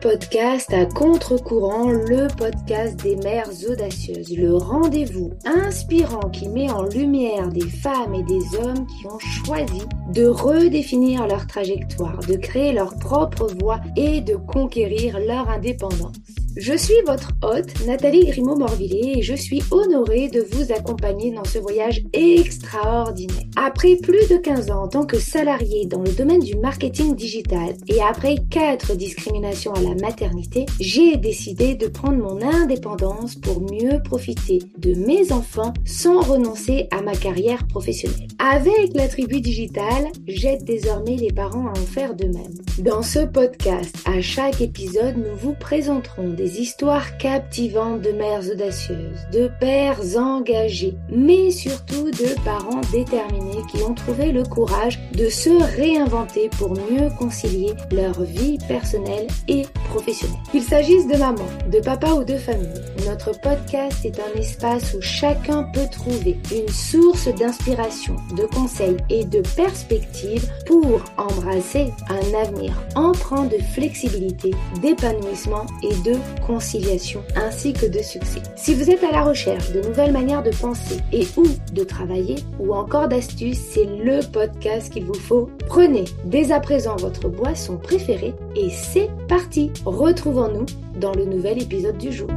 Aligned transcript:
Podcast 0.00 0.72
à 0.74 0.84
contre-courant, 0.84 1.90
le 1.90 2.26
podcast 2.36 3.02
des 3.02 3.16
mères 3.16 3.48
audacieuses, 3.68 4.36
le 4.36 4.54
rendez-vous 4.54 5.32
inspirant 5.44 6.28
qui 6.30 6.48
met 6.48 6.70
en 6.70 6.84
lumière 6.84 7.48
des 7.48 7.66
femmes 7.66 8.14
et 8.14 8.22
des 8.24 8.42
hommes 8.58 8.86
qui 8.86 9.06
ont 9.06 9.18
choisi 9.18 9.82
de 10.12 10.26
redéfinir 10.26 11.26
leur 11.26 11.46
trajectoire, 11.46 12.18
de 12.20 12.36
créer 12.36 12.72
leur 12.72 12.96
propre 12.98 13.48
voie 13.60 13.80
et 13.96 14.20
de 14.20 14.36
conquérir 14.36 15.18
leur 15.20 15.48
indépendance. 15.48 16.35
Je 16.56 16.74
suis 16.74 16.94
votre 17.06 17.32
hôte, 17.42 17.84
Nathalie 17.86 18.24
Grimaud-Morvillier, 18.24 19.18
et 19.18 19.22
je 19.22 19.34
suis 19.34 19.62
honorée 19.70 20.30
de 20.30 20.40
vous 20.40 20.72
accompagner 20.72 21.30
dans 21.30 21.44
ce 21.44 21.58
voyage 21.58 22.02
extraordinaire. 22.14 23.44
Après 23.56 23.96
plus 23.96 24.26
de 24.30 24.38
15 24.38 24.70
ans 24.70 24.84
en 24.84 24.88
tant 24.88 25.04
que 25.04 25.18
salariée 25.18 25.84
dans 25.84 26.00
le 26.00 26.12
domaine 26.12 26.40
du 26.40 26.56
marketing 26.56 27.14
digital 27.14 27.74
et 27.88 28.00
après 28.00 28.36
4 28.48 28.96
discriminations 28.96 29.74
à 29.74 29.82
la 29.82 29.94
maternité, 29.96 30.64
j'ai 30.80 31.18
décidé 31.18 31.74
de 31.74 31.88
prendre 31.88 32.16
mon 32.16 32.40
indépendance 32.40 33.34
pour 33.34 33.60
mieux 33.60 34.02
profiter 34.02 34.60
de 34.78 34.94
mes 34.94 35.32
enfants 35.32 35.74
sans 35.84 36.22
renoncer 36.22 36.88
à 36.90 37.02
ma 37.02 37.14
carrière 37.14 37.66
professionnelle. 37.66 38.28
Avec 38.38 38.94
la 38.94 39.08
tribu 39.08 39.42
digitale, 39.42 40.06
j'aide 40.26 40.64
désormais 40.64 41.16
les 41.16 41.32
parents 41.32 41.66
à 41.66 41.72
en 41.72 41.74
faire 41.74 42.14
de 42.14 42.24
même. 42.24 42.54
Dans 42.78 43.02
ce 43.02 43.26
podcast, 43.26 43.94
à 44.06 44.22
chaque 44.22 44.62
épisode, 44.62 45.16
nous 45.16 45.36
vous 45.36 45.54
présenterons 45.54 46.30
des 46.30 46.45
histoires 46.46 47.18
captivantes 47.18 48.02
de 48.02 48.12
mères 48.12 48.42
audacieuses, 48.50 49.26
de 49.32 49.50
pères 49.60 50.00
engagés, 50.16 50.96
mais 51.08 51.50
surtout 51.50 52.10
de 52.10 52.34
parents 52.44 52.80
déterminés 52.92 53.62
qui 53.70 53.82
ont 53.82 53.94
trouvé 53.94 54.32
le 54.32 54.42
courage 54.42 54.98
de 55.12 55.28
se 55.28 55.50
réinventer 55.76 56.48
pour 56.58 56.70
mieux 56.70 57.08
concilier 57.18 57.74
leur 57.92 58.22
vie 58.22 58.58
personnelle 58.68 59.26
et 59.48 59.62
professionnelle. 59.90 60.38
Qu'il 60.50 60.62
s'agisse 60.62 61.06
de 61.06 61.16
maman, 61.16 61.46
de 61.70 61.80
papa 61.80 62.10
ou 62.12 62.24
de 62.24 62.36
famille, 62.36 62.68
notre 63.06 63.38
podcast 63.40 64.04
est 64.04 64.18
un 64.18 64.38
espace 64.38 64.94
où 64.94 65.00
chacun 65.00 65.64
peut 65.64 65.88
trouver 65.90 66.38
une 66.52 66.68
source 66.68 67.28
d'inspiration, 67.34 68.16
de 68.36 68.44
conseils 68.44 68.96
et 69.10 69.24
de 69.24 69.42
perspectives 69.54 70.48
pour 70.66 71.00
embrasser 71.16 71.92
un 72.08 72.42
avenir 72.42 72.72
empreint 72.94 73.44
de 73.44 73.58
flexibilité, 73.74 74.52
d'épanouissement 74.82 75.66
et 75.82 75.94
de 76.08 76.16
conciliation 76.40 77.22
ainsi 77.34 77.72
que 77.72 77.86
de 77.86 78.00
succès. 78.02 78.42
Si 78.56 78.74
vous 78.74 78.90
êtes 78.90 79.04
à 79.04 79.12
la 79.12 79.22
recherche 79.22 79.72
de 79.72 79.80
nouvelles 79.80 80.12
manières 80.12 80.42
de 80.42 80.50
penser 80.50 80.98
et 81.12 81.26
ou 81.36 81.44
de 81.72 81.84
travailler 81.84 82.36
ou 82.58 82.74
encore 82.74 83.08
d'astuces, 83.08 83.58
c'est 83.58 83.84
le 83.84 84.20
podcast 84.30 84.92
qu'il 84.92 85.04
vous 85.04 85.14
faut. 85.14 85.50
Prenez 85.66 86.04
dès 86.24 86.52
à 86.52 86.60
présent 86.60 86.96
votre 86.96 87.28
boisson 87.28 87.76
préférée 87.76 88.34
et 88.54 88.70
c'est 88.70 89.10
parti. 89.28 89.72
Retrouvons-nous 89.84 90.66
dans 91.00 91.12
le 91.12 91.24
nouvel 91.24 91.62
épisode 91.62 91.98
du 91.98 92.12
jour. 92.12 92.28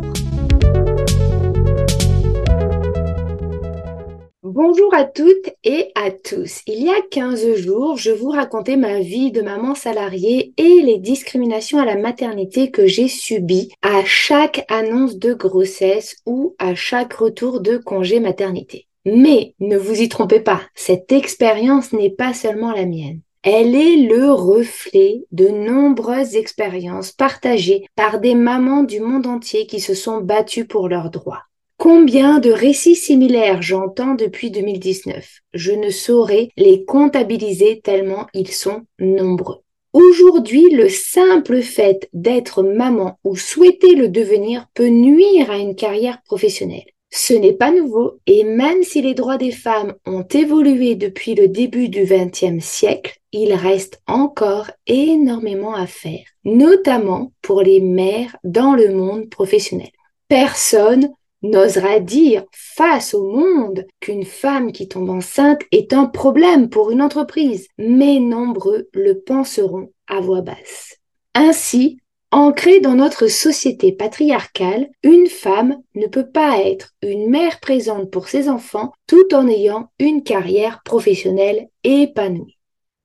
Bonjour 4.52 4.96
à 4.96 5.04
toutes 5.04 5.52
et 5.64 5.92
à 5.94 6.10
tous. 6.10 6.62
Il 6.66 6.82
y 6.82 6.90
a 6.90 7.00
15 7.12 7.54
jours, 7.58 7.98
je 7.98 8.10
vous 8.10 8.32
racontais 8.32 8.78
ma 8.78 9.00
vie 9.00 9.32
de 9.32 9.44
maman 9.44 9.76
salariée 9.76 10.56
et 10.58 10.82
les 10.82 10.98
discriminations 10.98 11.78
à 11.78 11.86
la 11.86 11.96
maternité 11.96 12.72
que 12.72 12.88
j'ai 12.88 13.10
subies 13.10 13.70
à 13.84 14.04
chaque 14.06 14.66
annonce 14.68 15.20
de 15.20 15.36
grossesse 15.36 16.16
ou 16.26 16.56
à 16.58 16.74
chaque 16.74 17.14
retour 17.14 17.62
de 17.62 17.78
congé 17.78 18.20
maternité. 18.20 18.88
Mais 19.06 19.54
ne 19.60 19.78
vous 19.78 20.02
y 20.02 20.10
trompez 20.10 20.40
pas, 20.40 20.62
cette 20.74 21.12
expérience 21.12 21.94
n'est 21.94 22.10
pas 22.10 22.34
seulement 22.34 22.72
la 22.72 22.88
mienne. 22.88 23.22
Elle 23.44 23.76
est 23.76 23.98
le 23.98 24.32
reflet 24.32 25.26
de 25.32 25.48
nombreuses 25.48 26.36
expériences 26.36 27.12
partagées 27.12 27.86
par 27.96 28.20
des 28.20 28.34
mamans 28.34 28.82
du 28.82 29.00
monde 29.00 29.28
entier 29.28 29.68
qui 29.68 29.80
se 29.80 29.94
sont 29.94 30.22
battues 30.22 30.66
pour 30.66 30.90
leurs 30.90 31.12
droits. 31.12 31.44
Combien 31.80 32.40
de 32.40 32.52
récits 32.52 32.98
similaires 32.98 33.62
j'entends 33.62 34.14
depuis 34.14 34.52
2019 34.52 35.40
Je 35.54 35.72
ne 35.72 35.90
saurais 35.92 36.50
les 36.58 36.84
comptabiliser 36.84 37.80
tellement 37.80 38.28
ils 38.34 38.52
sont 38.52 38.82
nombreux. 39.00 39.60
Aujourd'hui, 39.94 40.70
le 40.72 40.90
simple 40.90 41.62
fait 41.62 42.10
d'être 42.12 42.64
maman 42.64 43.18
ou 43.24 43.38
souhaiter 43.38 43.96
le 43.96 44.10
devenir 44.10 44.68
peut 44.74 44.90
nuire 44.90 45.50
à 45.52 45.58
une 45.58 45.74
carrière 45.74 46.22
professionnelle. 46.24 46.84
Ce 47.12 47.34
n'est 47.34 47.54
pas 47.54 47.72
nouveau 47.72 48.20
et 48.28 48.44
même 48.44 48.84
si 48.84 49.02
les 49.02 49.14
droits 49.14 49.38
des 49.38 49.52
femmes 49.52 49.94
ont 50.06 50.28
évolué 50.34 50.96
depuis 50.96 51.34
le 51.34 51.48
début 51.48 51.88
du 51.88 52.04
XXe 52.04 52.60
siècle, 52.60 53.20
il 53.32 53.54
reste 53.54 54.02
encore 54.06 54.70
énormément 54.86 55.76
à 55.76 55.88
faire, 55.88 56.26
notamment 56.44 57.32
pour 57.42 57.62
les 57.62 57.80
mères 57.80 58.36
dans 58.44 58.74
le 58.74 58.94
monde 58.94 59.30
professionnel. 59.30 59.92
Personne 60.28 61.10
n'osera 61.42 62.00
dire 62.00 62.44
face 62.52 63.14
au 63.14 63.30
monde 63.30 63.86
qu'une 64.00 64.26
femme 64.26 64.72
qui 64.72 64.88
tombe 64.88 65.10
enceinte 65.10 65.62
est 65.72 65.94
un 65.94 66.06
problème 66.06 66.70
pour 66.70 66.92
une 66.92 67.02
entreprise, 67.02 67.68
mais 67.78 68.20
nombreux 68.20 68.90
le 68.94 69.20
penseront 69.20 69.92
à 70.08 70.20
voix 70.20 70.42
basse. 70.42 70.98
Ainsi, 71.36 72.00
ancrée 72.32 72.80
dans 72.80 72.96
notre 72.96 73.28
société 73.28 73.92
patriarcale, 73.92 74.90
une 75.04 75.28
femme 75.28 75.78
ne 75.96 76.08
peut 76.08 76.30
pas 76.30 76.60
être 76.60 76.92
une 77.02 77.30
mère 77.30 77.60
présente 77.60 78.12
pour 78.12 78.28
ses 78.28 78.50
enfants 78.50 78.92
tout 79.08 79.34
en 79.34 79.48
ayant 79.48 79.90
une 80.00 80.24
carrière 80.24 80.82
professionnelle 80.84 81.70
épanouie. 81.84 82.58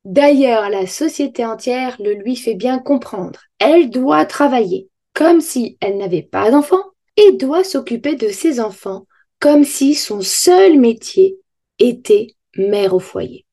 D'ailleurs, 0.05 0.69
la 0.69 0.87
société 0.87 1.47
entière 1.47 1.97
le 1.99 2.13
lui 2.13 2.37
fait 2.37 2.55
bien 2.55 2.79
comprendre. 2.79 3.41
Elle 3.59 3.89
doit 3.89 4.27
travailler 4.27 4.89
comme 5.15 5.41
si 5.41 5.79
elle 5.81 5.97
n'avait 5.97 6.23
pas 6.23 6.51
d'enfants 6.51 6.85
et 7.17 7.33
doit 7.33 7.65
s'occuper 7.65 8.17
de 8.17 8.29
ses 8.29 8.61
enfants 8.61 9.07
comme 9.41 9.65
si 9.65 9.95
son 9.95 10.21
seul 10.23 10.79
métier 10.79 11.39
était 11.79 12.29
mère 12.57 12.95
au 12.95 13.01
foyer. 13.01 13.45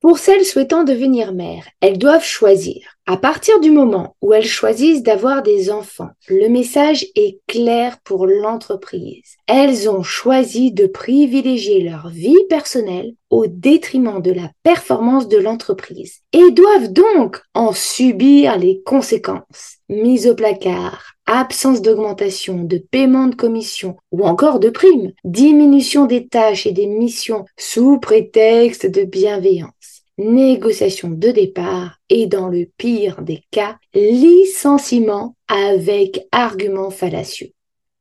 Pour 0.00 0.18
celles 0.18 0.44
souhaitant 0.44 0.82
devenir 0.82 1.32
mère, 1.32 1.64
elles 1.80 1.96
doivent 1.96 2.24
choisir. 2.24 2.96
À 3.06 3.16
partir 3.16 3.60
du 3.60 3.70
moment 3.70 4.16
où 4.20 4.32
elles 4.32 4.44
choisissent 4.44 5.04
d'avoir 5.04 5.44
des 5.44 5.70
enfants, 5.70 6.10
le 6.28 6.48
message 6.48 7.06
est 7.14 7.38
clair 7.46 7.98
pour 8.02 8.26
l'entreprise. 8.26 9.36
Elles 9.46 9.88
ont 9.88 10.02
choisi 10.02 10.72
de 10.72 10.86
privilégier 10.86 11.82
leur 11.82 12.08
vie 12.08 12.44
personnelle 12.48 13.14
au 13.32 13.46
détriment 13.46 14.20
de 14.20 14.30
la 14.30 14.50
performance 14.62 15.26
de 15.26 15.38
l'entreprise 15.38 16.20
et 16.32 16.50
doivent 16.52 16.92
donc 16.92 17.40
en 17.54 17.72
subir 17.72 18.58
les 18.58 18.82
conséquences. 18.82 19.78
Mise 19.88 20.28
au 20.28 20.34
placard, 20.34 21.14
absence 21.26 21.80
d'augmentation, 21.80 22.62
de 22.62 22.76
paiement 22.76 23.28
de 23.28 23.34
commission 23.34 23.96
ou 24.12 24.24
encore 24.24 24.60
de 24.60 24.68
primes, 24.68 25.12
diminution 25.24 26.04
des 26.04 26.28
tâches 26.28 26.66
et 26.66 26.72
des 26.72 26.86
missions 26.86 27.46
sous 27.58 27.98
prétexte 27.98 28.86
de 28.86 29.04
bienveillance, 29.04 30.02
négociation 30.18 31.08
de 31.08 31.30
départ 31.30 31.98
et 32.10 32.26
dans 32.26 32.48
le 32.48 32.68
pire 32.76 33.22
des 33.22 33.42
cas, 33.50 33.78
licenciement 33.94 35.34
avec 35.48 36.26
arguments 36.32 36.90
fallacieux. 36.90 37.52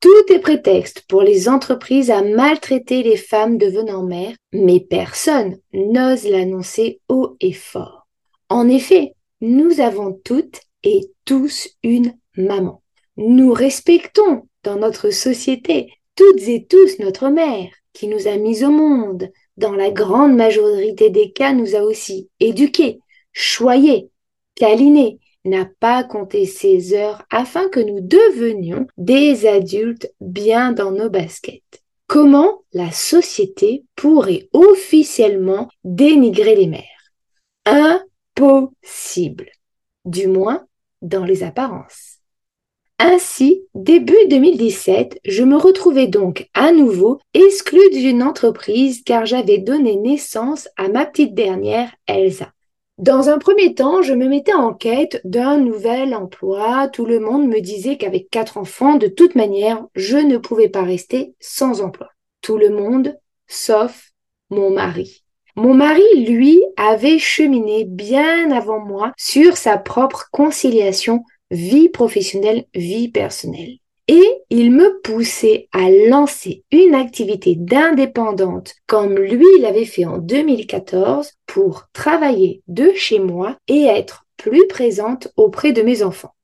Tout 0.02 0.34
est 0.34 0.40
prétexte 0.40 1.04
pour 1.08 1.22
les 1.22 1.48
entreprises 1.48 2.10
à 2.10 2.24
maltraiter 2.24 3.04
les 3.04 3.18
femmes 3.18 3.60
devenant 3.60 4.02
mères, 4.02 4.36
mais 4.52 4.80
personne 4.80 5.60
n'ose 5.74 6.28
l'annoncer 6.28 7.00
haut 7.08 7.38
et 7.40 7.54
fort. 7.54 8.08
En 8.50 8.68
effet, 8.68 9.14
nous 9.42 9.80
avons 9.80 10.20
toutes 10.26 10.62
et 10.84 11.02
tous 11.24 11.70
une 11.84 12.16
maman. 12.36 12.82
Nous 13.16 13.54
respectons 13.54 14.48
dans 14.64 14.78
notre 14.78 15.12
société 15.12 15.94
toutes 16.16 16.48
et 16.48 16.66
tous 16.66 16.98
notre 16.98 17.30
mère 17.30 17.70
qui 17.94 18.08
nous 18.08 18.28
a 18.28 18.38
mis 18.38 18.64
au 18.64 18.72
monde. 18.72 19.30
Dans 19.58 19.74
la 19.74 19.92
grande 19.92 20.36
majorité 20.36 21.12
des 21.12 21.32
cas, 21.32 21.54
nous 21.54 21.76
a 21.76 21.82
aussi 21.82 22.28
éduqués, 22.40 23.00
choyés, 23.34 24.10
câlinés, 24.56 25.20
n'a 25.46 25.66
pas 25.80 26.04
compté 26.04 26.46
ses 26.46 26.94
heures 26.94 27.24
afin 27.30 27.68
que 27.70 27.80
nous 27.80 28.00
devenions 28.02 28.88
des 28.98 29.48
adultes 29.48 30.12
bien 30.20 30.72
dans 30.72 30.92
nos 30.92 31.10
baskets. 31.10 31.82
Comment 32.08 32.64
la 32.74 32.92
société 32.92 33.86
pourrait 33.96 34.50
officiellement 34.54 35.70
dénigrer 35.84 36.56
les 36.56 36.68
mères? 36.68 36.84
Impossible. 37.66 39.50
Du 40.06 40.28
moins 40.28 40.66
dans 41.02 41.24
les 41.24 41.44
apparences. 41.44 42.18
Ainsi, 43.00 43.64
début 43.74 44.28
2017, 44.30 45.22
je 45.26 45.44
me 45.44 45.56
retrouvais 45.56 46.06
donc 46.06 46.50
à 46.54 46.72
nouveau 46.72 47.20
exclue 47.34 47.90
d'une 47.92 48.22
entreprise 48.22 49.04
car 49.04 49.26
j'avais 49.26 49.58
donné 49.58 49.96
naissance 49.96 50.70
à 50.78 50.88
ma 50.88 51.06
petite 51.06 51.34
dernière, 51.34 51.92
Elsa. 52.06 52.52
Dans 53.02 53.30
un 53.30 53.40
premier 53.40 53.74
temps, 53.74 54.04
je 54.04 54.14
me 54.14 54.28
mettais 54.28 54.54
en 54.54 54.76
quête 54.76 55.22
d'un 55.24 55.58
nouvel 55.58 56.14
emploi. 56.14 56.88
Tout 56.88 57.08
le 57.08 57.20
monde 57.20 57.48
me 57.48 57.60
disait 57.60 57.98
qu'avec 57.98 58.30
quatre 58.30 58.60
enfants, 58.60 58.94
de 58.94 59.08
toute 59.08 59.34
manière, 59.34 59.84
je 59.96 60.18
ne 60.18 60.38
pouvais 60.38 60.70
pas 60.70 60.84
rester 60.84 61.34
sans 61.40 61.82
emploi. 61.82 62.10
Tout 62.42 62.60
le 62.60 62.70
monde, 62.70 63.18
sauf 63.48 64.12
mon 64.52 64.70
mari. 64.70 65.24
Mon 65.56 65.74
mari, 65.74 66.04
lui, 66.16 66.64
avait 66.78 67.18
cheminé 67.18 67.86
bien 67.86 68.52
avant 68.52 68.80
moi 68.80 69.14
sur 69.18 69.58
sa 69.58 69.80
propre 69.80 70.28
conciliation 70.32 71.24
vie 71.50 71.90
professionnelle, 71.90 72.66
vie 72.76 73.10
personnelle. 73.10 73.81
Et 74.12 74.44
il 74.50 74.74
me 74.74 75.00
poussait 75.04 75.70
à 75.72 75.90
lancer 75.90 76.66
une 76.70 76.96
activité 76.96 77.56
d'indépendante 77.56 78.74
comme 78.86 79.18
lui 79.18 79.48
l'avait 79.62 79.86
fait 79.86 80.04
en 80.04 80.18
2014 80.18 81.32
pour 81.46 81.86
travailler 81.94 82.62
de 82.68 82.92
chez 82.94 83.20
moi 83.20 83.56
et 83.70 83.84
être 83.84 84.26
plus 84.36 84.68
présente 84.68 85.30
auprès 85.38 85.72
de 85.72 85.82
mes 85.82 86.04
enfants. 86.04 86.36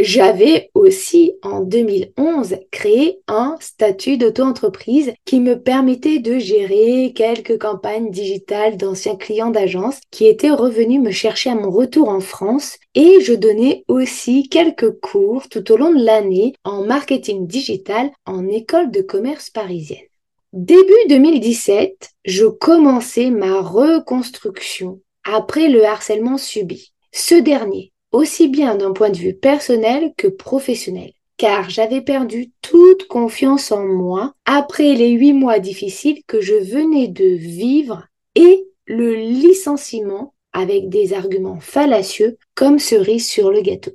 J'avais 0.00 0.70
aussi 0.74 1.34
en 1.44 1.60
2011 1.60 2.56
créé 2.72 3.20
un 3.28 3.56
statut 3.60 4.16
d'auto-entreprise 4.16 5.12
qui 5.24 5.38
me 5.38 5.60
permettait 5.60 6.18
de 6.18 6.36
gérer 6.36 7.12
quelques 7.14 7.58
campagnes 7.60 8.10
digitales 8.10 8.76
d'anciens 8.76 9.14
clients 9.14 9.52
d'agence 9.52 10.00
qui 10.10 10.26
étaient 10.26 10.50
revenus 10.50 11.00
me 11.00 11.12
chercher 11.12 11.50
à 11.50 11.54
mon 11.54 11.70
retour 11.70 12.08
en 12.08 12.18
France 12.18 12.76
et 12.96 13.20
je 13.20 13.34
donnais 13.34 13.84
aussi 13.86 14.48
quelques 14.48 14.98
cours 14.98 15.48
tout 15.48 15.70
au 15.70 15.76
long 15.76 15.94
de 15.94 16.04
l'année 16.04 16.54
en 16.64 16.84
marketing 16.84 17.46
digital 17.46 18.10
en 18.26 18.48
école 18.48 18.90
de 18.90 19.00
commerce 19.00 19.48
parisienne. 19.48 20.08
Début 20.52 20.92
2017, 21.08 22.10
je 22.24 22.46
commençais 22.46 23.30
ma 23.30 23.60
reconstruction 23.60 25.00
après 25.22 25.68
le 25.68 25.84
harcèlement 25.84 26.36
subi. 26.36 26.92
Ce 27.12 27.36
dernier 27.36 27.92
aussi 28.14 28.46
bien 28.46 28.76
d'un 28.76 28.92
point 28.92 29.10
de 29.10 29.18
vue 29.18 29.34
personnel 29.34 30.12
que 30.16 30.28
professionnel, 30.28 31.10
car 31.36 31.68
j'avais 31.68 32.00
perdu 32.00 32.52
toute 32.62 33.08
confiance 33.08 33.72
en 33.72 33.84
moi 33.84 34.34
après 34.44 34.94
les 34.94 35.10
huit 35.10 35.32
mois 35.32 35.58
difficiles 35.58 36.22
que 36.28 36.40
je 36.40 36.54
venais 36.54 37.08
de 37.08 37.24
vivre 37.24 38.06
et 38.36 38.68
le 38.86 39.14
licenciement 39.14 40.32
avec 40.52 40.88
des 40.88 41.12
arguments 41.12 41.58
fallacieux 41.58 42.38
comme 42.54 42.78
cerise 42.78 43.28
sur 43.28 43.50
le 43.50 43.62
gâteau. 43.62 43.90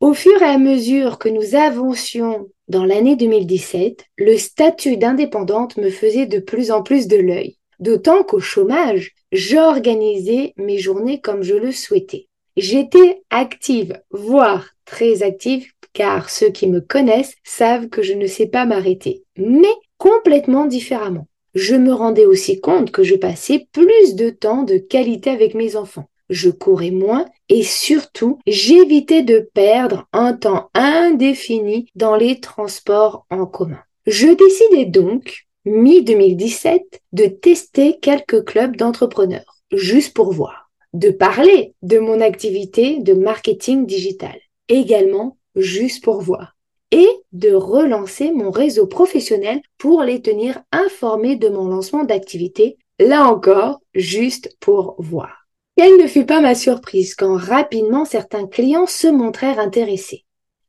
Au 0.00 0.12
fur 0.12 0.42
et 0.42 0.44
à 0.44 0.58
mesure 0.58 1.18
que 1.18 1.30
nous 1.30 1.54
avancions 1.54 2.50
dans 2.68 2.84
l'année 2.84 3.16
2017, 3.16 4.04
le 4.18 4.36
statut 4.36 4.98
d'indépendante 4.98 5.78
me 5.78 5.88
faisait 5.88 6.26
de 6.26 6.40
plus 6.40 6.70
en 6.70 6.82
plus 6.82 7.06
de 7.06 7.16
l'œil, 7.16 7.56
d'autant 7.80 8.22
qu'au 8.22 8.40
chômage, 8.40 9.14
j'organisais 9.32 10.52
mes 10.58 10.76
journées 10.76 11.22
comme 11.22 11.42
je 11.42 11.54
le 11.54 11.72
souhaitais. 11.72 12.28
J'étais 12.56 13.22
active, 13.28 14.00
voire 14.10 14.70
très 14.86 15.22
active, 15.22 15.70
car 15.92 16.30
ceux 16.30 16.48
qui 16.48 16.68
me 16.68 16.80
connaissent 16.80 17.34
savent 17.44 17.88
que 17.88 18.02
je 18.02 18.14
ne 18.14 18.26
sais 18.26 18.46
pas 18.46 18.64
m'arrêter, 18.64 19.24
mais 19.36 19.74
complètement 19.98 20.64
différemment. 20.64 21.26
Je 21.54 21.74
me 21.74 21.92
rendais 21.92 22.24
aussi 22.24 22.60
compte 22.60 22.92
que 22.92 23.02
je 23.02 23.14
passais 23.14 23.66
plus 23.72 24.14
de 24.14 24.30
temps 24.30 24.62
de 24.62 24.78
qualité 24.78 25.30
avec 25.30 25.54
mes 25.54 25.76
enfants. 25.76 26.08
Je 26.30 26.48
courais 26.48 26.90
moins 26.90 27.26
et 27.48 27.62
surtout 27.62 28.38
j'évitais 28.46 29.22
de 29.22 29.48
perdre 29.52 30.06
un 30.14 30.32
temps 30.32 30.70
indéfini 30.74 31.90
dans 31.94 32.16
les 32.16 32.40
transports 32.40 33.26
en 33.30 33.44
commun. 33.44 33.80
Je 34.06 34.28
décidai 34.28 34.86
donc, 34.86 35.46
mi-2017, 35.66 36.80
de 37.12 37.26
tester 37.26 37.98
quelques 38.00 38.44
clubs 38.44 38.76
d'entrepreneurs, 38.76 39.56
juste 39.72 40.14
pour 40.14 40.32
voir 40.32 40.65
de 40.96 41.10
parler 41.10 41.74
de 41.82 41.98
mon 41.98 42.22
activité 42.22 43.00
de 43.00 43.12
marketing 43.12 43.84
digital, 43.84 44.38
également 44.68 45.36
juste 45.54 46.02
pour 46.02 46.22
voir, 46.22 46.56
et 46.90 47.08
de 47.32 47.52
relancer 47.52 48.32
mon 48.32 48.50
réseau 48.50 48.86
professionnel 48.86 49.60
pour 49.76 50.02
les 50.02 50.22
tenir 50.22 50.62
informés 50.72 51.36
de 51.36 51.50
mon 51.50 51.68
lancement 51.68 52.04
d'activité, 52.04 52.78
là 52.98 53.28
encore, 53.28 53.80
juste 53.94 54.56
pour 54.58 54.96
voir. 54.98 55.46
Quelle 55.76 55.98
ne 55.98 56.06
fut 56.06 56.24
pas 56.24 56.40
ma 56.40 56.54
surprise 56.54 57.14
quand 57.14 57.36
rapidement 57.36 58.06
certains 58.06 58.46
clients 58.46 58.86
se 58.86 59.08
montrèrent 59.08 59.58
intéressés. 59.58 60.24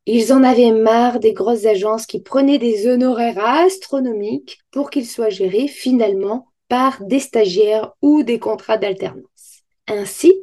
Ils 0.06 0.34
en 0.34 0.44
avaient 0.44 0.72
marre 0.72 1.22
des 1.22 1.32
grosses 1.32 1.66
agences 1.66 2.06
qui 2.06 2.22
prenaient 2.22 2.60
des 2.60 2.88
honoraires 2.88 3.40
astronomiques 3.40 4.60
pour 4.72 4.90
qu'ils 4.90 5.08
soient 5.08 5.30
gérés 5.30 5.70
finalement 5.70 6.48
par 6.68 7.02
des 7.06 7.22
stagiaires 7.22 7.94
ou 8.02 8.24
des 8.24 8.40
contrats 8.40 8.78
d'alternance. 8.78 9.57
Ainsi, 9.88 10.34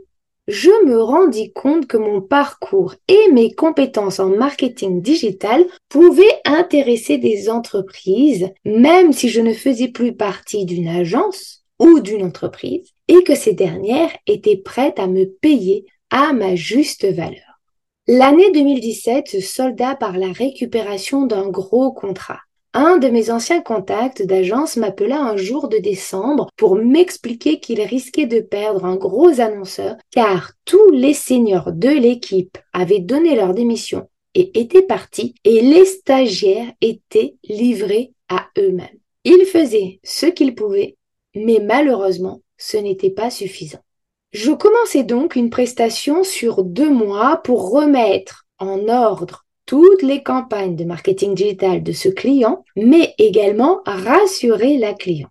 je 0.47 0.71
me 0.87 1.03
rendis 1.03 1.53
compte 1.53 1.87
que 1.87 1.97
mon 1.97 2.21
parcours 2.21 2.95
et 3.09 3.33
mes 3.33 3.55
compétences 3.55 4.21
en 4.21 4.29
marketing 4.29 5.01
digital 5.01 5.65
pouvaient 5.89 6.41
intéresser 6.45 7.17
des 7.19 7.49
entreprises, 7.49 8.51
même 8.65 9.13
si 9.13 9.29
je 9.29 9.41
ne 9.41 9.55
faisais 9.55 9.89
plus 9.89 10.15
partie 10.15 10.67
d'une 10.67 10.89
agence 10.89 11.65
ou 11.79 12.01
d'une 12.01 12.25
entreprise, 12.25 12.91
et 13.09 13.23
que 13.23 13.35
ces 13.35 13.55
dernières 13.55 14.11
étaient 14.27 14.59
prêtes 14.59 14.99
à 14.99 15.07
me 15.07 15.25
payer 15.25 15.87
à 16.11 16.33
ma 16.33 16.55
juste 16.57 17.07
valeur. 17.11 17.61
L'année 18.07 18.51
2017 18.53 19.29
se 19.29 19.41
solda 19.41 19.95
par 19.95 20.19
la 20.19 20.31
récupération 20.31 21.25
d'un 21.25 21.49
gros 21.49 21.91
contrat. 21.93 22.41
Un 22.77 22.99
de 22.99 23.07
mes 23.07 23.31
anciens 23.31 23.63
contacts 23.63 24.23
d'agence 24.23 24.77
m'appela 24.77 25.21
un 25.21 25.37
jour 25.37 25.69
de 25.69 25.79
décembre 25.79 26.49
pour 26.57 26.75
m'expliquer 26.75 27.61
qu'il 27.61 27.81
risquait 27.81 28.27
de 28.27 28.41
perdre 28.41 28.85
un 28.85 28.97
gros 28.97 29.41
annonceur 29.41 29.95
car 30.11 30.51
tous 30.65 30.91
les 30.91 31.15
seniors 31.15 31.71
de 31.71 31.89
l'équipe 31.89 32.59
avaient 32.73 32.99
donné 32.99 33.37
leur 33.37 33.55
démission 33.55 34.09
et 34.35 34.59
étaient 34.59 34.83
partis 34.83 35.37
et 35.45 35.61
les 35.61 35.85
stagiaires 35.85 36.73
étaient 36.81 37.37
livrés 37.45 38.13
à 38.29 38.49
eux-mêmes. 38.59 38.99
Ils 39.23 39.47
faisaient 39.47 40.01
ce 40.03 40.27
qu'ils 40.27 40.57
pouvaient, 40.57 40.97
mais 41.37 41.61
malheureusement, 41.63 42.43
ce 42.59 42.77
n'était 42.77 43.11
pas 43.11 43.31
suffisant. 43.31 43.85
Je 44.33 44.51
commençais 44.51 45.05
donc 45.05 45.37
une 45.37 45.49
prestation 45.49 46.25
sur 46.25 46.65
deux 46.65 46.91
mois 46.91 47.37
pour 47.45 47.71
remettre 47.71 48.47
en 48.59 48.89
ordre 48.89 49.44
toutes 49.67 50.03
les 50.03 50.23
campagnes 50.23 50.77
de 50.77 50.85
marketing 50.85 51.35
digital 51.35 51.83
de 51.83 51.93
ce 51.93 52.09
client, 52.09 52.65
mais 52.77 53.15
également 53.19 53.81
rassurer 53.87 54.79
la 54.79 54.93
cliente. 54.93 55.31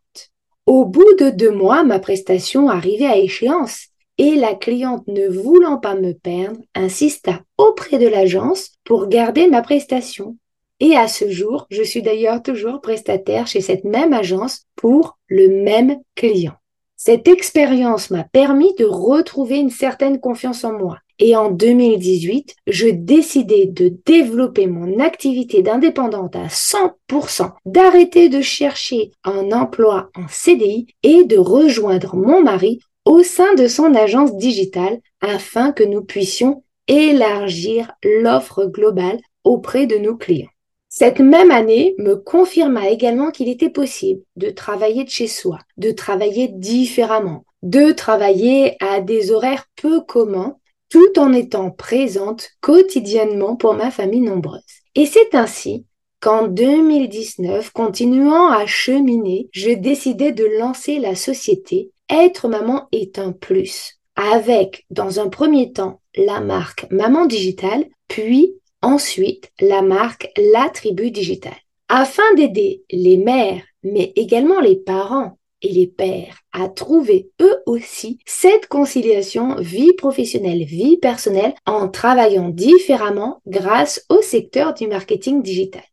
Au 0.65 0.85
bout 0.85 1.15
de 1.19 1.29
deux 1.29 1.51
mois, 1.51 1.83
ma 1.83 1.99
prestation 1.99 2.69
arrivait 2.69 3.05
à 3.05 3.17
échéance 3.17 3.87
et 4.17 4.35
la 4.35 4.55
cliente 4.55 5.05
ne 5.07 5.27
voulant 5.27 5.77
pas 5.77 5.95
me 5.95 6.13
perdre 6.13 6.59
insista 6.75 7.41
auprès 7.57 7.97
de 7.97 8.07
l'agence 8.07 8.71
pour 8.83 9.07
garder 9.07 9.47
ma 9.47 9.61
prestation. 9.61 10.37
Et 10.79 10.95
à 10.95 11.07
ce 11.07 11.29
jour, 11.29 11.67
je 11.69 11.83
suis 11.83 12.01
d'ailleurs 12.01 12.41
toujours 12.41 12.81
prestataire 12.81 13.47
chez 13.47 13.61
cette 13.61 13.83
même 13.83 14.13
agence 14.13 14.65
pour 14.75 15.17
le 15.27 15.63
même 15.63 15.99
client. 16.15 16.53
Cette 16.95 17.27
expérience 17.27 18.11
m'a 18.11 18.23
permis 18.23 18.73
de 18.75 18.85
retrouver 18.85 19.57
une 19.57 19.69
certaine 19.69 20.19
confiance 20.19 20.63
en 20.63 20.77
moi 20.77 20.99
et 21.19 21.35
en 21.35 21.51
2018, 21.51 22.55
je 22.67 22.87
décidai 22.87 23.65
de 23.65 23.93
développer 24.05 24.67
mon 24.67 24.99
activité 24.99 25.61
d'indépendante 25.61 26.35
à 26.35 26.47
100%, 26.47 27.51
d'arrêter 27.65 28.29
de 28.29 28.41
chercher 28.41 29.11
un 29.23 29.51
emploi 29.51 30.09
en 30.15 30.27
CDI 30.27 30.87
et 31.03 31.23
de 31.23 31.37
rejoindre 31.37 32.15
mon 32.15 32.41
mari 32.41 32.79
au 33.05 33.23
sein 33.23 33.53
de 33.55 33.67
son 33.67 33.93
agence 33.93 34.35
digitale 34.37 34.99
afin 35.21 35.71
que 35.71 35.83
nous 35.83 36.03
puissions 36.03 36.63
élargir 36.87 37.91
l'offre 38.03 38.65
globale 38.65 39.19
auprès 39.43 39.87
de 39.87 39.97
nos 39.97 40.15
clients. 40.15 40.49
Cette 40.89 41.19
même 41.19 41.49
année 41.49 41.95
me 41.97 42.15
confirma 42.15 42.87
également 42.89 43.31
qu'il 43.31 43.49
était 43.49 43.71
possible 43.71 44.21
de 44.35 44.51
travailler 44.51 45.03
de 45.03 45.09
chez 45.09 45.27
soi, 45.27 45.57
de 45.77 45.91
travailler 45.91 46.49
différemment, 46.49 47.45
de 47.63 47.91
travailler 47.91 48.77
à 48.79 49.01
des 49.01 49.31
horaires 49.31 49.65
peu 49.75 50.01
communs 50.01 50.57
tout 50.93 51.17
en 51.19 51.33
étant 51.33 51.71
présente 51.71 52.51
quotidiennement 52.61 53.55
pour 53.55 53.73
ma 53.73 53.89
famille 53.89 54.21
nombreuse. 54.21 54.61
Et 54.93 55.07
c'est 55.07 55.33
ainsi 55.33 55.87
qu'en 56.19 56.47
2019, 56.47 57.71
continuant 57.71 58.49
à 58.49 58.67
cheminer, 58.67 59.49
je 59.51 59.71
décidai 59.71 60.33
de 60.33 60.45
lancer 60.59 60.99
la 60.99 61.15
société 61.15 61.89
Être 62.11 62.47
maman 62.47 62.89
est 62.91 63.17
un 63.17 63.31
plus, 63.31 63.97
avec, 64.15 64.85
dans 64.91 65.19
un 65.19 65.29
premier 65.29 65.73
temps, 65.73 65.99
la 66.15 66.41
marque 66.41 66.85
Maman 66.91 67.25
Digital, 67.25 67.85
puis 68.07 68.53
ensuite 68.83 69.49
la 69.59 69.81
marque 69.81 70.29
La 70.37 70.69
Tribu 70.69 71.09
Digitale, 71.09 71.57
afin 71.89 72.35
d'aider 72.35 72.83
les 72.91 73.17
mères, 73.17 73.63
mais 73.81 74.13
également 74.15 74.59
les 74.59 74.75
parents 74.75 75.39
et 75.63 75.69
les 75.69 75.87
pères 75.87 76.37
à 76.51 76.69
trouver 76.69 77.31
eux 77.41 77.63
aussi 77.65 78.19
cette 78.25 78.67
conciliation 78.67 79.55
vie 79.55 79.93
professionnelle, 79.93 80.63
vie 80.63 80.97
personnelle 80.97 81.55
en 81.65 81.87
travaillant 81.87 82.49
différemment 82.49 83.41
grâce 83.47 84.05
au 84.09 84.21
secteur 84.21 84.73
du 84.73 84.87
marketing 84.87 85.41
digital. 85.41 85.83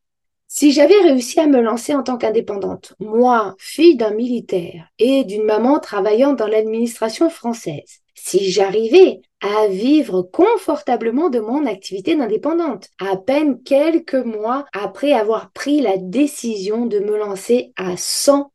Si 0.53 0.73
j'avais 0.73 1.01
réussi 1.01 1.39
à 1.39 1.47
me 1.47 1.61
lancer 1.61 1.95
en 1.95 2.03
tant 2.03 2.19
qu'indépendante, 2.19 2.95
moi, 2.99 3.55
fille 3.59 3.97
d'un 3.97 4.11
militaire 4.11 4.89
et 4.99 5.23
d'une 5.23 5.45
maman 5.45 5.79
travaillant 5.79 6.33
dans 6.33 6.49
l'administration 6.49 7.31
française, 7.31 8.01
si 8.17 8.51
j'arrivais 8.51 9.21
à 9.41 9.69
vivre 9.69 10.23
confortablement 10.23 11.31
de 11.31 11.39
mon 11.39 11.67
activité 11.67 12.17
d'indépendante, 12.17 12.89
à 12.99 13.17
peine 13.17 13.63
quelques 13.63 14.15
mois 14.15 14.67
après 14.73 15.13
avoir 15.13 15.53
pris 15.53 15.81
la 15.81 15.97
décision 15.97 16.85
de 16.87 16.99
me 16.99 17.17
lancer 17.17 17.73
à 17.77 17.95
100%. 17.95 18.51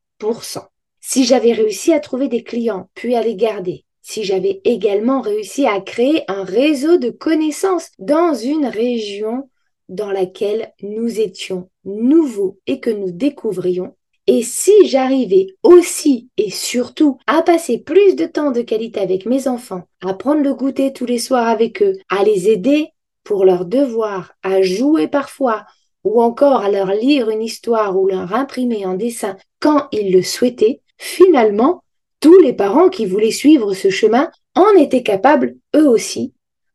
Si 1.08 1.24
j'avais 1.24 1.54
réussi 1.54 1.94
à 1.94 2.00
trouver 2.00 2.30
des 2.30 2.42
clients, 2.42 2.90
puis 2.96 3.14
à 3.14 3.22
les 3.22 3.36
garder, 3.36 3.86
si 4.02 4.24
j'avais 4.24 4.62
également 4.64 5.22
réussi 5.22 5.68
à 5.68 5.80
créer 5.80 6.24
un 6.28 6.44
réseau 6.44 6.98
de 6.98 7.12
connaissances 7.12 7.92
dans 8.00 8.34
une 8.34 8.66
région 8.66 9.48
dans 9.88 10.10
laquelle 10.10 10.74
nous 10.82 11.20
étions 11.20 11.70
nouveaux 11.84 12.58
et 12.66 12.80
que 12.80 12.90
nous 12.90 13.12
découvrions, 13.12 13.96
et 14.26 14.42
si 14.42 14.72
j'arrivais 14.88 15.46
aussi 15.62 16.30
et 16.38 16.50
surtout 16.50 17.20
à 17.28 17.44
passer 17.44 17.78
plus 17.78 18.16
de 18.16 18.26
temps 18.26 18.50
de 18.50 18.64
qualité 18.64 19.00
avec 19.00 19.28
mes 19.28 19.48
enfants, 19.48 19.84
à 20.04 20.16
prendre 20.16 20.42
le 20.42 20.56
goûter 20.56 20.92
tous 20.92 21.06
les 21.06 21.20
soirs 21.20 21.48
avec 21.48 21.84
eux, 21.84 21.94
à 22.10 22.24
les 22.24 22.50
aider 22.50 22.88
pour 23.24 23.46
leurs 23.46 23.66
devoirs, 23.66 24.34
à 24.42 24.64
jouer 24.64 25.08
parfois, 25.08 25.66
ou 26.04 26.20
encore 26.24 26.62
à 26.62 26.72
leur 26.72 26.88
lire 26.88 27.30
une 27.30 27.44
histoire 27.44 27.96
ou 27.96 28.08
leur 28.08 28.34
imprimer 28.34 28.86
un 28.86 28.96
dessin 28.96 29.38
quand 29.60 29.88
ils 29.92 30.12
le 30.12 30.24
souhaitaient, 30.24 30.82
finalement, 30.98 31.84
tous 32.20 32.40
les 32.40 32.54
parents 32.54 32.90
qui 32.90 33.06
voulaient 33.06 33.32
suivre 33.32 33.74
ce 33.74 33.90
chemin 33.90 34.32
en 34.56 34.70
étaient 34.78 35.04
capables 35.04 35.56
eux 35.76 35.88
aussi, 35.88 36.34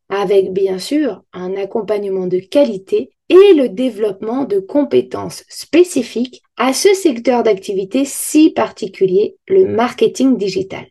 avec 0.09 0.51
bien 0.51 0.79
sûr 0.79 1.23
un 1.33 1.55
accompagnement 1.55 2.27
de 2.27 2.39
qualité 2.39 3.11
et 3.29 3.53
le 3.53 3.69
développement 3.69 4.43
de 4.43 4.59
compétences 4.59 5.43
spécifiques 5.49 6.41
à 6.57 6.73
ce 6.73 6.93
secteur 6.93 7.43
d'activité 7.43 8.03
si 8.05 8.51
particulier, 8.51 9.37
le 9.47 9.65
marketing 9.65 10.37
digital. 10.37 10.85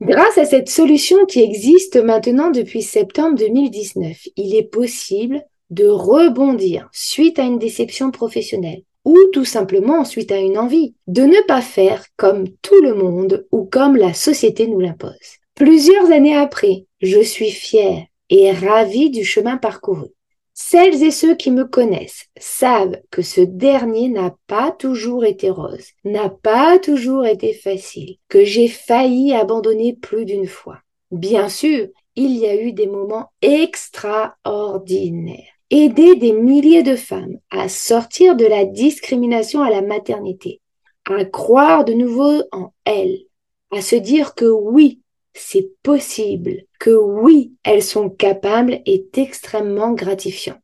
Grâce 0.00 0.38
à 0.38 0.46
cette 0.46 0.70
solution 0.70 1.26
qui 1.26 1.42
existe 1.42 1.96
maintenant 1.96 2.50
depuis 2.50 2.82
septembre 2.82 3.36
2019, 3.36 4.16
il 4.36 4.54
est 4.54 4.70
possible 4.70 5.42
de 5.68 5.86
rebondir 5.86 6.88
suite 6.92 7.38
à 7.38 7.42
une 7.42 7.58
déception 7.58 8.10
professionnelle 8.10 8.82
ou 9.10 9.18
tout 9.32 9.44
simplement 9.44 10.04
suite 10.04 10.30
à 10.30 10.38
une 10.38 10.56
envie 10.56 10.94
de 11.08 11.22
ne 11.22 11.44
pas 11.48 11.62
faire 11.62 12.04
comme 12.16 12.48
tout 12.62 12.80
le 12.80 12.94
monde 12.94 13.44
ou 13.50 13.64
comme 13.64 13.96
la 13.96 14.14
société 14.14 14.68
nous 14.68 14.78
l'impose. 14.78 15.38
Plusieurs 15.56 16.12
années 16.12 16.36
après, 16.36 16.86
je 17.00 17.20
suis 17.20 17.50
fière 17.50 18.04
et 18.28 18.52
ravie 18.52 19.10
du 19.10 19.24
chemin 19.24 19.56
parcouru. 19.56 20.10
Celles 20.54 21.02
et 21.02 21.10
ceux 21.10 21.34
qui 21.34 21.50
me 21.50 21.64
connaissent 21.64 22.26
savent 22.38 23.00
que 23.10 23.22
ce 23.22 23.40
dernier 23.40 24.08
n'a 24.08 24.36
pas 24.46 24.70
toujours 24.70 25.24
été 25.24 25.50
rose, 25.50 25.88
n'a 26.04 26.28
pas 26.28 26.78
toujours 26.78 27.26
été 27.26 27.52
facile, 27.52 28.14
que 28.28 28.44
j'ai 28.44 28.68
failli 28.68 29.34
abandonner 29.34 29.94
plus 29.94 30.24
d'une 30.24 30.46
fois. 30.46 30.78
Bien 31.10 31.48
sûr, 31.48 31.88
il 32.14 32.36
y 32.36 32.46
a 32.46 32.54
eu 32.54 32.72
des 32.72 32.86
moments 32.86 33.32
extraordinaires. 33.42 35.59
Aider 35.70 36.16
des 36.16 36.32
milliers 36.32 36.82
de 36.82 36.96
femmes 36.96 37.38
à 37.50 37.68
sortir 37.68 38.34
de 38.34 38.44
la 38.44 38.64
discrimination 38.64 39.62
à 39.62 39.70
la 39.70 39.82
maternité, 39.82 40.60
à 41.08 41.24
croire 41.24 41.84
de 41.84 41.92
nouveau 41.92 42.42
en 42.50 42.72
elles, 42.84 43.20
à 43.70 43.80
se 43.80 43.94
dire 43.94 44.34
que 44.34 44.46
oui, 44.46 45.00
c'est 45.32 45.70
possible, 45.84 46.64
que 46.80 46.90
oui, 46.90 47.52
elles 47.62 47.84
sont 47.84 48.10
capables 48.10 48.80
est 48.84 49.16
extrêmement 49.16 49.92
gratifiant. 49.92 50.58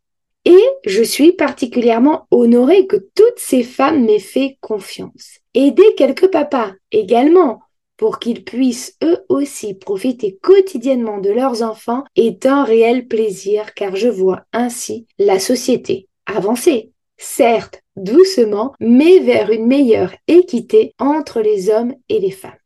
Et 0.45 0.63
je 0.85 1.03
suis 1.03 1.33
particulièrement 1.33 2.27
honorée 2.31 2.87
que 2.87 2.97
toutes 2.97 3.39
ces 3.39 3.63
femmes 3.63 4.05
m'aient 4.05 4.19
fait 4.19 4.59
confiance. 4.61 5.39
Aider 5.55 5.95
quelques 5.97 6.31
papas 6.31 6.73
également 6.91 7.63
pour 7.97 8.19
qu'ils 8.19 8.45
puissent 8.45 8.97
eux 9.03 9.25
aussi 9.29 9.75
profiter 9.75 10.39
quotidiennement 10.43 11.19
de 11.19 11.31
leurs 11.31 11.63
enfants 11.63 12.05
est 12.15 12.47
un 12.47 12.65
réel 12.65 13.07
plaisir 13.07 13.75
car 13.75 13.97
je 13.97 14.09
vois 14.09 14.45
ainsi 14.53 15.07
la 15.19 15.39
société 15.39 16.09
avancer. 16.27 16.93
Certes, 17.19 17.83
doucement, 17.97 18.75
mais 18.79 19.21
vers 19.21 19.51
une 19.51 19.67
meilleure 19.67 20.13
équité 20.29 20.93
entre 20.99 21.41
les 21.41 21.71
hommes 21.71 21.95
et 22.09 22.21
les 22.21 22.31
femmes. 22.31 22.59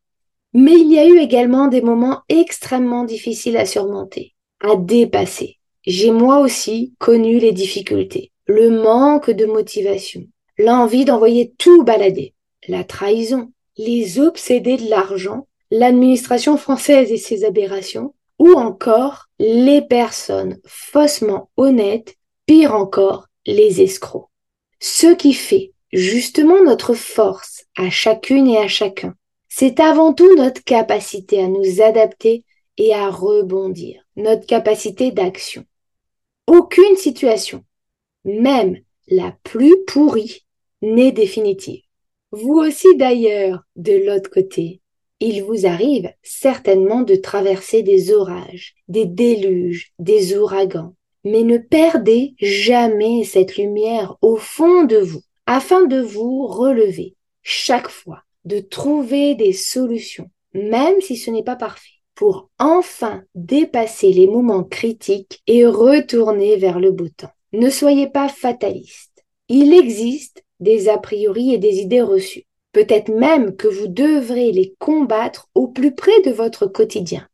Mais 0.52 0.72
il 0.72 0.92
y 0.92 0.98
a 0.98 1.06
eu 1.06 1.18
également 1.18 1.68
des 1.68 1.82
moments 1.82 2.22
extrêmement 2.28 3.04
difficiles 3.04 3.56
à 3.56 3.66
surmonter, 3.66 4.34
à 4.60 4.74
dépasser. 4.74 5.58
J'ai 5.86 6.10
moi 6.10 6.40
aussi 6.40 6.94
connu 6.98 7.38
les 7.38 7.52
difficultés, 7.52 8.32
le 8.46 8.70
manque 8.82 9.30
de 9.30 9.46
motivation, 9.46 10.24
l'envie 10.58 11.04
d'envoyer 11.04 11.54
tout 11.56 11.84
balader, 11.84 12.34
la 12.66 12.82
trahison, 12.82 13.52
les 13.76 14.18
obsédés 14.18 14.76
de 14.76 14.88
l'argent, 14.88 15.46
l'administration 15.70 16.56
française 16.56 17.12
et 17.12 17.16
ses 17.16 17.44
aberrations, 17.44 18.14
ou 18.38 18.52
encore 18.54 19.26
les 19.38 19.82
personnes 19.82 20.58
faussement 20.66 21.50
honnêtes, 21.56 22.16
pire 22.46 22.74
encore, 22.74 23.26
les 23.46 23.80
escrocs. 23.82 24.28
Ce 24.80 25.14
qui 25.14 25.34
fait 25.34 25.72
justement 25.92 26.62
notre 26.64 26.94
force 26.94 27.64
à 27.76 27.90
chacune 27.90 28.48
et 28.48 28.58
à 28.58 28.68
chacun, 28.68 29.14
c'est 29.48 29.80
avant 29.80 30.14
tout 30.14 30.34
notre 30.36 30.64
capacité 30.64 31.42
à 31.42 31.48
nous 31.48 31.82
adapter 31.82 32.44
et 32.78 32.94
à 32.94 33.10
rebondir, 33.10 34.02
notre 34.16 34.46
capacité 34.46 35.10
d'action. 35.10 35.64
Aucune 36.46 36.96
situation, 36.96 37.64
même 38.24 38.78
la 39.08 39.36
plus 39.42 39.84
pourrie, 39.86 40.46
n'est 40.82 41.12
définitive. 41.12 41.82
Vous 42.32 42.54
aussi 42.54 42.96
d'ailleurs, 42.96 43.64
de 43.76 43.92
l'autre 44.06 44.30
côté, 44.30 44.80
il 45.20 45.42
vous 45.42 45.66
arrive 45.66 46.12
certainement 46.22 47.02
de 47.02 47.14
traverser 47.14 47.82
des 47.82 48.12
orages, 48.12 48.74
des 48.88 49.04
déluges, 49.04 49.92
des 49.98 50.36
ouragans. 50.36 50.94
Mais 51.24 51.42
ne 51.42 51.58
perdez 51.58 52.34
jamais 52.38 53.24
cette 53.24 53.56
lumière 53.56 54.16
au 54.22 54.36
fond 54.36 54.84
de 54.84 54.96
vous, 54.96 55.22
afin 55.46 55.84
de 55.86 56.00
vous 56.00 56.46
relever 56.46 57.16
chaque 57.42 57.88
fois 57.88 58.22
de 58.44 58.60
trouver 58.60 59.34
des 59.34 59.52
solutions, 59.52 60.30
même 60.54 61.00
si 61.00 61.16
ce 61.16 61.30
n'est 61.30 61.44
pas 61.44 61.56
parfait, 61.56 62.00
pour 62.14 62.48
enfin 62.58 63.22
dépasser 63.34 64.12
les 64.12 64.26
moments 64.26 64.64
critiques 64.64 65.42
et 65.46 65.66
retourner 65.66 66.56
vers 66.56 66.80
le 66.80 66.90
beau 66.92 67.08
temps. 67.08 67.32
Ne 67.52 67.70
soyez 67.70 68.08
pas 68.08 68.28
fataliste. 68.28 69.24
Il 69.48 69.74
existe 69.74 70.44
des 70.60 70.88
a 70.88 70.98
priori 70.98 71.54
et 71.54 71.58
des 71.58 71.80
idées 71.80 72.02
reçues. 72.02 72.44
Peut-être 72.72 73.08
même 73.08 73.56
que 73.56 73.66
vous 73.66 73.88
devrez 73.88 74.52
les 74.52 74.74
combattre 74.78 75.48
au 75.54 75.66
plus 75.68 75.94
près 75.94 76.20
de 76.22 76.30
votre 76.30 76.66
quotidien. 76.66 77.26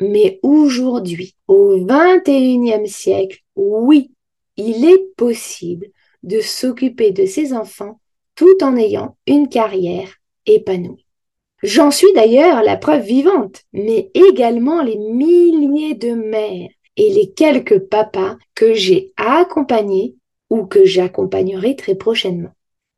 Mais 0.00 0.40
aujourd'hui, 0.42 1.34
au 1.48 1.78
XXIe 1.78 2.88
siècle, 2.88 3.40
oui, 3.56 4.10
il 4.56 4.84
est 4.84 5.14
possible 5.16 5.86
de 6.22 6.40
s'occuper 6.40 7.10
de 7.10 7.24
ses 7.24 7.52
enfants 7.52 8.00
tout 8.34 8.62
en 8.62 8.76
ayant 8.76 9.16
une 9.26 9.48
carrière 9.48 10.08
épanoui. 10.46 11.06
J'en 11.62 11.90
suis 11.90 12.12
d'ailleurs 12.14 12.62
la 12.62 12.76
preuve 12.76 13.04
vivante, 13.04 13.62
mais 13.72 14.10
également 14.14 14.82
les 14.82 14.96
milliers 14.96 15.94
de 15.94 16.12
mères 16.12 16.70
et 16.96 17.10
les 17.10 17.30
quelques 17.30 17.78
papas 17.78 18.36
que 18.54 18.74
j'ai 18.74 19.12
accompagnés 19.16 20.16
ou 20.50 20.66
que 20.66 20.84
j'accompagnerai 20.84 21.76
très 21.76 21.94
prochainement. 21.94 22.52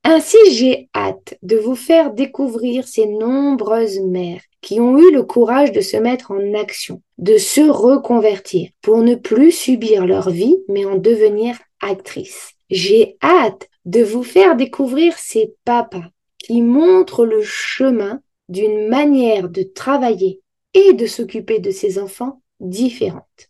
Ainsi, 0.06 0.36
j'ai 0.50 0.90
hâte 0.94 1.38
de 1.42 1.56
vous 1.56 1.74
faire 1.74 2.12
découvrir 2.12 2.86
ces 2.86 3.06
nombreuses 3.06 4.00
mères 4.00 4.42
qui 4.60 4.78
ont 4.78 4.98
eu 4.98 5.10
le 5.10 5.22
courage 5.22 5.72
de 5.72 5.80
se 5.80 5.96
mettre 5.96 6.30
en 6.30 6.54
action, 6.54 7.00
de 7.16 7.38
se 7.38 7.62
reconvertir 7.62 8.68
pour 8.82 8.98
ne 8.98 9.14
plus 9.14 9.50
subir 9.50 10.06
leur 10.06 10.28
vie, 10.28 10.56
mais 10.68 10.84
en 10.84 10.96
devenir 10.96 11.58
actrices. 11.80 12.52
J'ai 12.68 13.16
hâte 13.22 13.68
de 13.86 14.02
vous 14.02 14.22
faire 14.22 14.56
découvrir 14.56 15.16
ces 15.16 15.54
papas 15.64 16.10
qui 16.38 16.60
montre 16.60 17.24
le 17.24 17.42
chemin 17.42 18.20
d'une 18.50 18.88
manière 18.88 19.48
de 19.48 19.62
travailler 19.62 20.42
et 20.74 20.92
de 20.92 21.06
s'occuper 21.06 21.60
de 21.60 21.70
ses 21.70 21.98
enfants 21.98 22.42
différente. 22.60 23.48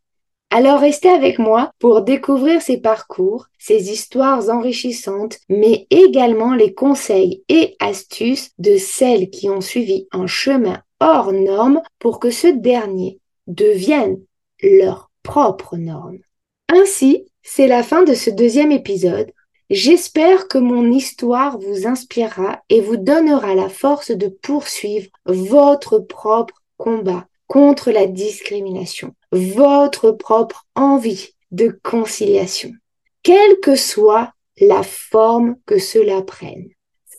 Alors 0.57 0.79
restez 0.79 1.09
avec 1.09 1.41
moi 1.41 1.73
pour 1.81 2.03
découvrir 2.03 2.63
ces 2.63 2.77
parcours, 2.77 3.47
ces 3.59 3.91
histoires 3.91 4.51
enrichissantes, 4.51 5.39
mais 5.49 5.89
également 5.91 6.55
les 6.55 6.73
conseils 6.73 7.43
et 7.49 7.75
astuces 7.81 8.53
de 8.59 8.77
celles 8.77 9.31
qui 9.31 9.51
ont 9.51 9.61
suivi 9.61 10.07
un 10.13 10.29
chemin 10.29 10.81
hors 11.01 11.33
norme 11.33 11.83
pour 11.99 12.21
que 12.21 12.31
ce 12.31 12.47
dernier 12.47 13.19
devienne 13.49 14.21
leur 14.63 15.11
propre 15.25 15.77
norme. 15.77 16.21
Ainsi, 16.69 17.25
c'est 17.43 17.67
la 17.67 17.83
fin 17.83 18.05
de 18.05 18.15
ce 18.15 18.31
deuxième 18.31 18.71
épisode 18.71 19.33
J'espère 19.71 20.47
que 20.47 20.59
mon 20.59 20.89
histoire 20.93 21.59
vous 21.59 21.89
inspirera 21.89 22.63
et 22.69 22.81
vous 22.81 22.97
donnera 22.97 23.57
la 23.57 23.69
force 23.69 24.13
de 24.13 24.29
poursuivre 24.29 25.09
votre 25.27 25.99
propre 25.99 26.63
combat 26.77 27.27
contre 27.47 27.91
la 27.91 28.07
discrimination, 28.07 29.15
votre 29.33 30.11
propre 30.11 30.67
envie 30.75 31.31
de 31.51 31.79
conciliation, 31.83 32.73
quelle 33.23 33.61
que 33.61 33.77
soit 33.77 34.33
la 34.61 34.83
forme 34.83 35.57
que 35.67 35.79
cela 35.79 36.23
prenne. 36.23 36.69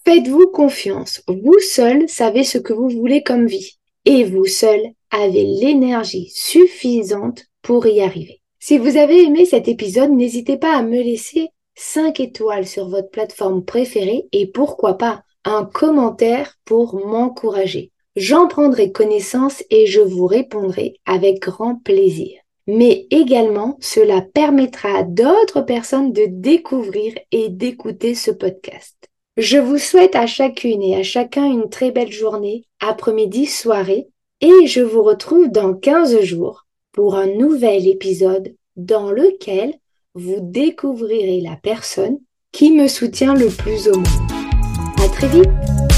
Faites-vous 0.06 0.48
confiance, 0.48 1.24
vous 1.28 1.60
seul 1.60 2.08
savez 2.08 2.44
ce 2.44 2.58
que 2.58 2.74
vous 2.74 2.90
voulez 2.90 3.24
comme 3.24 3.48
vie 3.48 3.78
et 4.06 4.24
vous 4.24 4.46
seul 4.46 4.82
avez 5.10 5.44
l'énergie 5.44 6.30
suffisante 6.34 7.46
pour 7.62 7.88
y 7.88 8.02
arriver. 8.02 8.42
Si 8.60 8.78
vous 8.78 8.98
avez 8.98 9.24
aimé 9.24 9.46
cet 9.46 9.68
épisode, 9.68 10.12
n'hésitez 10.12 10.58
pas 10.58 10.76
à 10.76 10.84
me 10.84 11.02
laisser 11.02 11.50
5 11.76 12.20
étoiles 12.20 12.68
sur 12.68 12.88
votre 12.88 13.10
plateforme 13.10 13.66
préférée 13.66 14.28
et 14.32 14.48
pourquoi 14.48 14.98
pas 14.98 15.24
un 15.44 15.66
commentaire 15.66 16.56
pour 16.66 16.96
m'encourager. 16.96 17.92
J'en 18.16 18.48
prendrai 18.48 18.94
connaissance 18.94 19.64
et 19.70 19.88
je 19.88 20.00
vous 20.00 20.26
répondrai 20.26 20.96
avec 21.06 21.42
grand 21.42 21.76
plaisir. 21.76 22.40
Mais 22.66 23.08
également, 23.12 23.78
cela 23.82 24.22
permettra 24.22 25.00
à 25.00 25.04
d'autres 25.04 25.62
personnes 25.62 26.14
de 26.14 26.26
découvrir 26.28 27.14
et 27.32 27.50
d'écouter 27.50 28.16
ce 28.16 28.32
podcast. 28.32 28.96
Je 29.38 29.58
vous 29.58 29.78
souhaite 29.78 30.16
à 30.16 30.28
chacune 30.28 30.82
et 30.82 30.96
à 30.96 31.04
chacun 31.04 31.46
une 31.46 31.70
très 31.70 31.92
belle 31.92 32.12
journée, 32.12 32.64
après-midi, 32.80 33.48
soirée, 33.48 34.08
et 34.40 34.66
je 34.66 34.82
vous 34.82 35.04
retrouve 35.04 35.50
dans 35.50 35.74
15 35.74 36.22
jours 36.22 36.66
pour 36.94 37.16
un 37.16 37.28
nouvel 37.28 37.86
épisode 37.86 38.56
dans 38.78 39.12
lequel 39.12 39.74
vous 40.14 40.38
découvrirez 40.40 41.42
la 41.42 41.58
personne 41.58 42.18
qui 42.54 42.72
me 42.72 42.88
soutient 42.88 43.34
le 43.34 43.50
plus 43.50 43.90
au 43.90 43.98
monde. 43.98 44.08
À 45.04 45.10
très 45.10 45.28
vite! 45.28 45.95